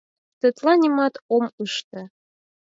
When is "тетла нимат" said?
0.39-1.13